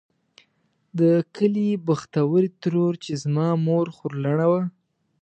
[0.99, 1.01] د
[1.35, 4.61] کلي بختورې ترور چې زما مور خورلڼه وه.